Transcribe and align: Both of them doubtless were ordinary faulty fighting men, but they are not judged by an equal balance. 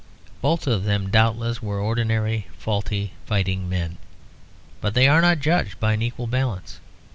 Both 0.41 0.65
of 0.65 0.83
them 0.83 1.11
doubtless 1.11 1.61
were 1.61 1.79
ordinary 1.79 2.47
faulty 2.57 3.13
fighting 3.27 3.69
men, 3.69 3.97
but 4.81 4.95
they 4.95 5.07
are 5.07 5.21
not 5.21 5.41
judged 5.41 5.79
by 5.79 5.93
an 5.93 6.01
equal 6.01 6.25
balance. 6.25 6.79